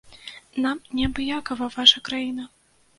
Нам 0.63 0.81
не 1.01 1.05
абыякавая 1.11 1.71
ваша 1.77 2.05
краіна. 2.11 2.53